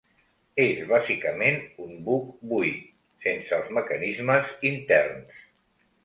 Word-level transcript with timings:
És 0.61 0.79
bàsicament 0.91 1.59
un 1.83 1.91
buc 2.07 2.31
buit, 2.53 2.87
sense 3.25 3.55
els 3.59 3.69
mecanismes 3.79 4.49
interns. 4.71 5.45